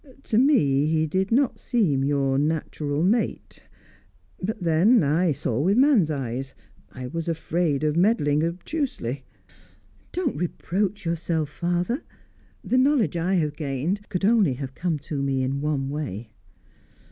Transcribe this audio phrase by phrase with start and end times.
[0.23, 3.67] To me, he did not seem your natural mate;
[4.41, 6.55] but then I saw with man's eyes;
[6.91, 9.25] I was afraid of meddling obtusely."
[10.11, 12.01] "Don't reproach yourself, father.
[12.63, 16.31] The knowledge I have gained could only have come to me in one way."